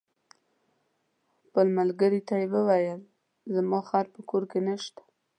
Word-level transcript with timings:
خپل 1.45 1.67
ملګري 1.77 2.21
ته 2.27 2.33
یې 2.41 2.47
وویل: 2.53 3.01
زما 3.55 3.79
خر 3.89 4.05
په 4.13 4.21
کور 4.29 4.43
کې 4.51 4.59
نشته. 4.67 5.01